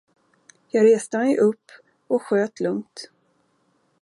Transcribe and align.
Jag 0.69 0.85
reste 0.85 1.17
mig 1.17 1.37
upp 1.37 1.71
och 2.07 2.21
sköt 2.21 2.59
lugnt. 2.59 3.09